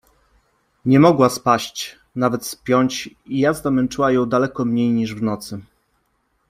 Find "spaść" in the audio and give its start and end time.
1.29-1.99